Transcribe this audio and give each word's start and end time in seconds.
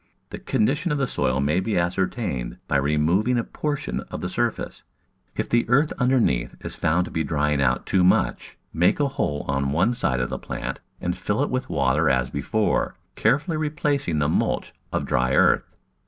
The 0.31 0.39
condition 0.39 0.91
of 0.91 0.97
the 0.97 1.05
soil 1.05 1.39
may 1.39 1.59
be 1.59 1.77
ascertained 1.77 2.57
by 2.67 2.77
removing 2.77 3.37
a 3.37 3.43
portion 3.43 3.99
of 4.09 4.19
the 4.21 4.29
surface. 4.29 4.81
If 5.35 5.47
the 5.47 5.63
earth 5.69 5.93
underneath 5.99 6.55
is 6.65 6.73
found 6.75 7.05
to 7.05 7.11
be 7.11 7.23
drying 7.23 7.61
out 7.61 7.85
too 7.85 8.03
much 8.03 8.57
make 8.73 8.99
a 8.99 9.07
hole 9.09 9.45
on 9.47 9.71
one 9.71 9.93
side 9.93 10.19
of 10.19 10.31
the 10.31 10.39
plant 10.39 10.79
and 10.99 11.15
fill 11.15 11.43
it 11.43 11.51
with 11.51 11.69
water 11.69 12.09
as 12.09 12.31
before, 12.31 12.95
carefully 13.15 13.57
re 13.57 13.69
placing 13.69 14.17
the 14.17 14.27
mulch 14.27 14.73
of 14.91 15.05
dry 15.05 15.35
earth. 15.35 15.69